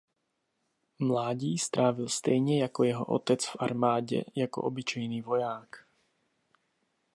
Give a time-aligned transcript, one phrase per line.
[0.99, 5.75] Mládí strávil stejně jako jeho otec v armádě jako obyčejný voják.